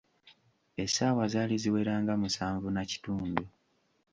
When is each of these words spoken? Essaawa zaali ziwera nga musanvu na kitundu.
Essaawa 0.83 1.23
zaali 1.33 1.55
ziwera 1.63 1.93
nga 2.01 2.13
musanvu 2.21 2.67
na 2.71 2.83
kitundu. 2.89 3.43